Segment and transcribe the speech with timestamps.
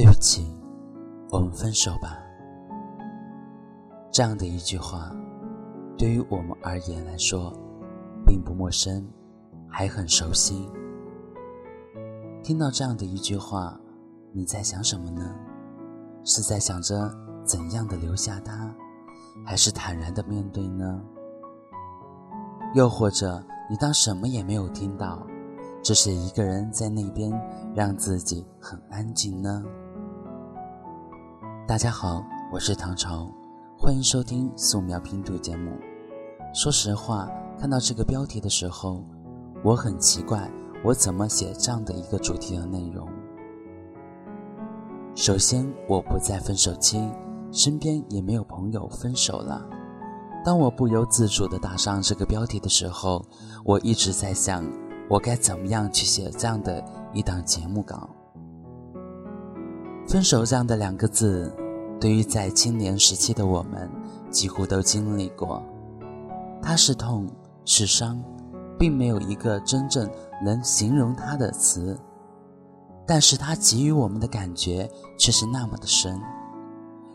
[0.00, 0.50] 对不起，
[1.28, 2.16] 我们分手吧。
[4.10, 5.14] 这样的一句话，
[5.98, 7.52] 对于我们而言来说，
[8.24, 9.06] 并不陌生，
[9.68, 10.66] 还很熟悉。
[12.42, 13.78] 听到这样的一句话，
[14.32, 15.36] 你在想什么呢？
[16.24, 18.74] 是在想着怎样的留下他，
[19.44, 20.98] 还是坦然的面对呢？
[22.74, 25.26] 又或者你当什么也没有听到，
[25.82, 27.30] 只是一个人在那边
[27.74, 29.62] 让自己很安静呢？
[31.70, 33.32] 大家好，我是唐朝，
[33.78, 35.70] 欢迎收听素描拼图节目。
[36.52, 39.04] 说实话，看到这个标题的时候，
[39.62, 40.50] 我很奇怪。
[40.84, 43.08] 我怎么写这样的一个主题的内容？
[45.14, 47.08] 首先，我不在分手期，
[47.52, 49.64] 身边也没有朋友分手了。
[50.44, 53.24] 当我不由自主地打上这个标题的时候，
[53.64, 54.68] 我一直在想，
[55.08, 58.10] 我该怎么样去写这样的一档节目稿。
[60.10, 61.54] 分手这样的两个字，
[62.00, 63.88] 对于在青年时期的我们，
[64.28, 65.62] 几乎都经历过。
[66.60, 67.28] 它是痛，
[67.64, 68.20] 是伤。
[68.76, 70.10] 并没有一个真正
[70.42, 71.96] 能形容它的词，
[73.06, 76.18] 但是它给予我们的感觉却是那么的深。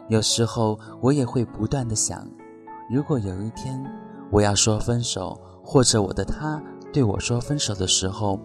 [0.08, 2.26] 有时候我也会不断的想，
[2.88, 3.84] 如果有一天
[4.32, 6.62] 我要说分手，或者我的他
[6.94, 8.40] 对我说分手的时候，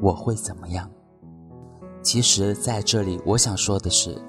[0.00, 0.90] 我会怎么样？
[2.04, 4.20] 其实，在这里我想说的是，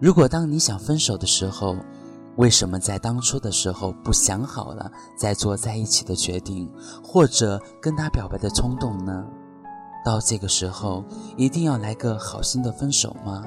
[0.00, 1.76] 如果当你想分手的时候，
[2.36, 6.68] 为什么在当初的时候不想好了再做在一起的决定，
[7.02, 9.24] 或者跟他表白的冲动呢？
[10.04, 11.04] 到这个时候
[11.36, 13.44] 一定要来个好心的分手吗？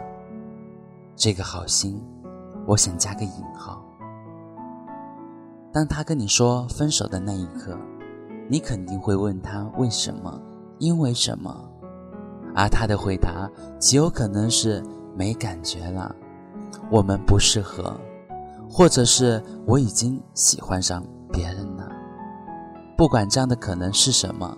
[1.18, 2.02] 这个好心，
[2.66, 3.84] 我想加个引号。
[5.74, 7.78] 当他跟你说分手的那一刻，
[8.48, 10.42] 你肯定会问他为什么？
[10.80, 11.70] 因为什么？
[12.56, 14.82] 而他的回答极有可能是
[15.16, 16.16] 没感觉了，
[16.90, 17.94] 我们不适合。
[18.68, 21.88] 或者是我已经喜欢上别人了，
[22.98, 24.58] 不管这样的可能是什么，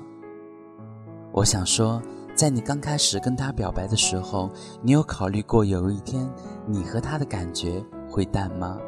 [1.31, 2.01] 我想说，
[2.33, 4.49] 在你刚开始跟他表白的时候，
[4.81, 6.27] 你有考虑过有一天
[6.65, 8.79] 你和他的感觉会淡吗？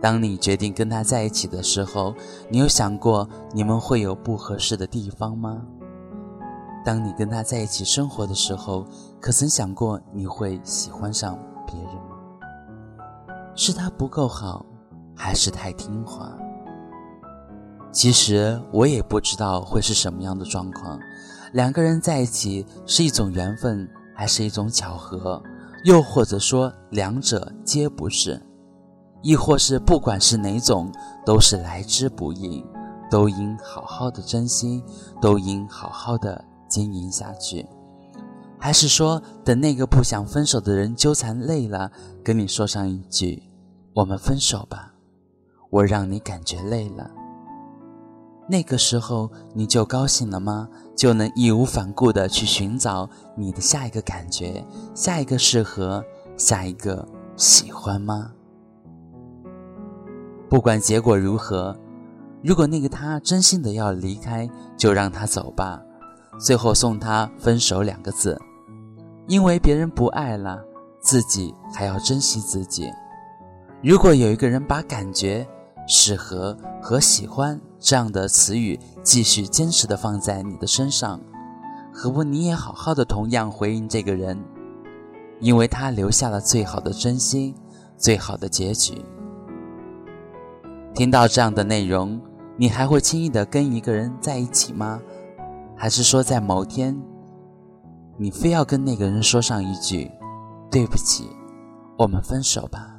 [0.00, 2.14] 当你决定跟他在一起的时候，
[2.48, 5.62] 你有想过你们会有不合适的地方吗？
[6.84, 8.86] 当你跟他在一起生活的时候，
[9.20, 12.16] 可曾想过你会喜欢上别人吗？
[13.54, 14.64] 是他不够好，
[15.14, 16.32] 还是太听话？
[17.92, 20.98] 其实我也不知道会是什么样的状况。
[21.52, 25.42] 两个人在一起是一种缘分，还是一种巧合？
[25.84, 28.40] 又或者说两者皆不是？
[29.20, 30.90] 亦或是不管是哪种，
[31.24, 32.64] 都是来之不易，
[33.10, 34.82] 都应好好的珍惜，
[35.20, 37.66] 都应好好的经营下去。
[38.58, 41.90] 还是说，等那个不想分手的人纠缠累了，
[42.24, 43.42] 跟你说上一句
[43.94, 44.94] ：“我们分手吧。”
[45.68, 47.10] 我让你感觉累了，
[48.46, 50.68] 那个时候你就高兴了吗？
[50.94, 56.04] 就能义无反顾的去寻找你的下一个感觉、下一个适合、
[56.36, 58.32] 下一个喜欢吗？
[60.50, 61.74] 不管结果如何，
[62.44, 65.82] 如果那个他真心的要离开，就让他走吧。
[66.38, 68.40] 最后送他分手两个字。
[69.28, 70.60] 因为别人不爱了，
[71.00, 72.90] 自己还要珍惜自己。
[73.82, 75.46] 如果有一个人把感觉、
[75.86, 81.20] 适合和喜欢这样的词语继续坚持的放在你的身上，
[81.92, 84.38] 何不你也好好的同样回应这个人？
[85.40, 87.54] 因为他留下了最好的真心，
[87.96, 89.04] 最好的结局。
[90.94, 92.20] 听到这样的内容，
[92.56, 95.00] 你还会轻易的跟一个人在一起吗？
[95.82, 96.96] 还是说在某天？
[98.16, 100.08] 你非要跟那个人说上一句
[100.70, 101.28] ：“对不起，
[101.98, 102.91] 我们分手吧。”